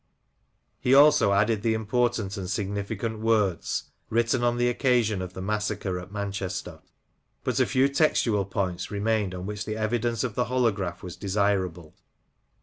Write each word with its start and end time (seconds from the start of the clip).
He 0.79 0.95
also 0.95 1.31
added 1.31 1.61
the 1.61 1.75
important 1.75 2.35
and 2.35 2.49
significant 2.49 3.19
words," 3.19 3.91
written 4.09 4.43
on 4.43 4.57
the 4.57 4.67
occasion 4.67 5.21
of 5.21 5.33
the 5.33 5.43
massacre 5.43 5.99
at 5.99 6.11
Manchester." 6.11 6.79
But 7.43 7.59
a 7.59 7.67
few 7.67 7.87
textual 7.87 8.45
points 8.45 8.89
remained 8.89 9.35
on 9.35 9.45
which 9.45 9.63
the 9.63 9.77
evidence 9.77 10.23
of 10.23 10.33
the 10.33 10.45
holograph 10.45 11.03
was 11.03 11.15
desirable. 11.15 11.93